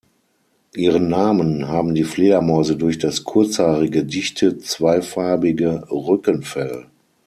[0.73, 6.87] Ihren Namen haben die Fledermäuse durch das kurzhaarige, dichte zweifarbige Rückenfell.